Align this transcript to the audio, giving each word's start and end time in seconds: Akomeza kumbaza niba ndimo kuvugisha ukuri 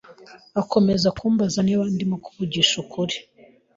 Akomeza 0.61 1.07
kumbaza 1.17 1.59
niba 1.67 1.83
ndimo 1.95 2.15
kuvugisha 2.23 2.73
ukuri 2.83 3.15